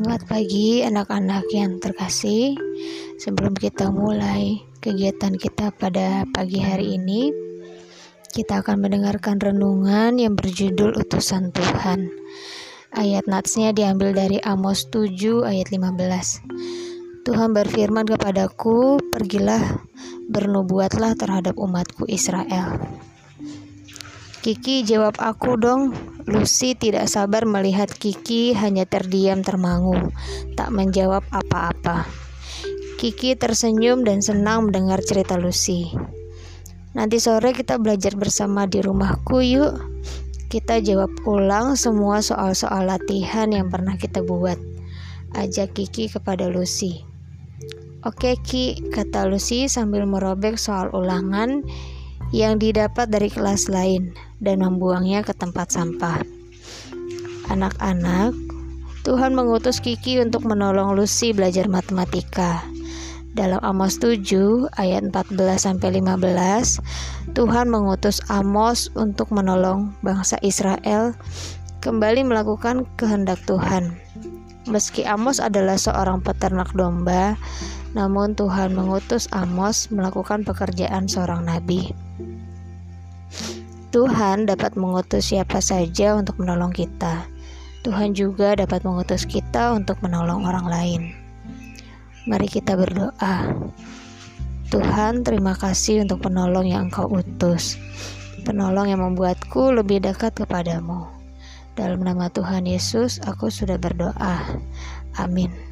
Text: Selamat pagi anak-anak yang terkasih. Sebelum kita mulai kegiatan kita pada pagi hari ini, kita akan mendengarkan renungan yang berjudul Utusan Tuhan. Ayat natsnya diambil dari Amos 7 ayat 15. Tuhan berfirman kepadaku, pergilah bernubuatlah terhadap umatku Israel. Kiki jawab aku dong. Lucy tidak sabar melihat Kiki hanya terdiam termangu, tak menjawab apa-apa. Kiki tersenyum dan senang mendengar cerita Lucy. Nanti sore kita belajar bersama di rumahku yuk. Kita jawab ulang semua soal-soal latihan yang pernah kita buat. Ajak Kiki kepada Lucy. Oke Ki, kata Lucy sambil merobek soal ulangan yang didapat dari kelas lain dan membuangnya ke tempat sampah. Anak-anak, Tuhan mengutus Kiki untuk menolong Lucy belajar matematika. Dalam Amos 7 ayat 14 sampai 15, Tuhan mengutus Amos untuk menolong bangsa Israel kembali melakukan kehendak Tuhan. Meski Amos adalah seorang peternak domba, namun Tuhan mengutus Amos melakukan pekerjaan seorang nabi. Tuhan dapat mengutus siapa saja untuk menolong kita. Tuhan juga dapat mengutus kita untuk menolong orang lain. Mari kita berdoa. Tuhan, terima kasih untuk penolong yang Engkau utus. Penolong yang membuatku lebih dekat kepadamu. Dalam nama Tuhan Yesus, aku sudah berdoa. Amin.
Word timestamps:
Selamat 0.00 0.32
pagi 0.32 0.80
anak-anak 0.80 1.44
yang 1.52 1.76
terkasih. 1.76 2.56
Sebelum 3.20 3.52
kita 3.52 3.92
mulai 3.92 4.56
kegiatan 4.80 5.36
kita 5.36 5.76
pada 5.76 6.24
pagi 6.32 6.56
hari 6.56 6.96
ini, 6.96 7.28
kita 8.32 8.64
akan 8.64 8.80
mendengarkan 8.80 9.36
renungan 9.36 10.16
yang 10.16 10.40
berjudul 10.40 10.96
Utusan 10.96 11.52
Tuhan. 11.52 12.08
Ayat 12.96 13.28
natsnya 13.28 13.76
diambil 13.76 14.16
dari 14.16 14.40
Amos 14.40 14.88
7 14.88 15.44
ayat 15.44 15.68
15. 15.68 17.28
Tuhan 17.28 17.52
berfirman 17.52 18.08
kepadaku, 18.08 19.04
pergilah 19.12 19.84
bernubuatlah 20.32 21.12
terhadap 21.12 21.60
umatku 21.60 22.08
Israel. 22.08 22.88
Kiki 24.40 24.88
jawab 24.88 25.20
aku 25.20 25.60
dong. 25.60 25.92
Lucy 26.24 26.72
tidak 26.72 27.12
sabar 27.12 27.44
melihat 27.44 27.92
Kiki 27.92 28.56
hanya 28.56 28.88
terdiam 28.88 29.44
termangu, 29.44 30.16
tak 30.56 30.72
menjawab 30.72 31.20
apa-apa. 31.28 32.08
Kiki 32.96 33.36
tersenyum 33.36 34.00
dan 34.00 34.24
senang 34.24 34.72
mendengar 34.72 35.04
cerita 35.04 35.36
Lucy. 35.36 35.92
Nanti 36.96 37.20
sore 37.20 37.52
kita 37.52 37.76
belajar 37.76 38.16
bersama 38.16 38.64
di 38.64 38.80
rumahku 38.80 39.44
yuk. 39.44 39.76
Kita 40.48 40.80
jawab 40.80 41.12
ulang 41.28 41.76
semua 41.76 42.24
soal-soal 42.24 42.88
latihan 42.88 43.52
yang 43.52 43.68
pernah 43.68 44.00
kita 44.00 44.24
buat. 44.24 44.56
Ajak 45.36 45.76
Kiki 45.76 46.08
kepada 46.08 46.48
Lucy. 46.48 47.04
Oke 48.08 48.40
Ki, 48.40 48.88
kata 48.88 49.28
Lucy 49.28 49.68
sambil 49.68 50.08
merobek 50.08 50.56
soal 50.56 50.88
ulangan 50.96 51.60
yang 52.30 52.62
didapat 52.62 53.10
dari 53.10 53.30
kelas 53.30 53.66
lain 53.66 54.14
dan 54.38 54.62
membuangnya 54.62 55.26
ke 55.26 55.34
tempat 55.34 55.74
sampah. 55.74 56.22
Anak-anak, 57.50 58.34
Tuhan 59.02 59.34
mengutus 59.34 59.82
Kiki 59.82 60.22
untuk 60.22 60.46
menolong 60.46 60.94
Lucy 60.94 61.34
belajar 61.34 61.66
matematika. 61.66 62.62
Dalam 63.30 63.62
Amos 63.62 63.98
7 64.02 64.70
ayat 64.74 65.06
14 65.06 65.38
sampai 65.58 66.02
15, 66.02 67.34
Tuhan 67.34 67.66
mengutus 67.70 68.18
Amos 68.26 68.90
untuk 68.98 69.30
menolong 69.30 69.94
bangsa 70.02 70.38
Israel 70.42 71.14
kembali 71.80 72.26
melakukan 72.26 72.84
kehendak 72.98 73.38
Tuhan. 73.46 73.96
Meski 74.68 75.02
Amos 75.08 75.40
adalah 75.40 75.80
seorang 75.80 76.20
peternak 76.20 76.70
domba, 76.76 77.34
namun 77.90 78.38
Tuhan 78.38 78.74
mengutus 78.74 79.26
Amos 79.34 79.90
melakukan 79.90 80.46
pekerjaan 80.46 81.10
seorang 81.10 81.46
nabi. 81.46 81.90
Tuhan 83.90 84.46
dapat 84.46 84.78
mengutus 84.78 85.34
siapa 85.34 85.58
saja 85.58 86.14
untuk 86.14 86.38
menolong 86.38 86.70
kita. 86.70 87.26
Tuhan 87.82 88.14
juga 88.14 88.54
dapat 88.54 88.86
mengutus 88.86 89.26
kita 89.26 89.74
untuk 89.74 89.98
menolong 90.04 90.46
orang 90.46 90.66
lain. 90.70 91.02
Mari 92.30 92.46
kita 92.46 92.78
berdoa. 92.78 93.50
Tuhan, 94.70 95.26
terima 95.26 95.58
kasih 95.58 96.06
untuk 96.06 96.22
penolong 96.22 96.62
yang 96.70 96.86
Engkau 96.86 97.10
utus. 97.10 97.74
Penolong 98.46 98.86
yang 98.86 99.02
membuatku 99.02 99.74
lebih 99.74 99.98
dekat 99.98 100.38
kepadamu. 100.38 101.10
Dalam 101.74 102.06
nama 102.06 102.30
Tuhan 102.30 102.70
Yesus, 102.70 103.18
aku 103.26 103.50
sudah 103.50 103.80
berdoa. 103.80 104.46
Amin. 105.18 105.69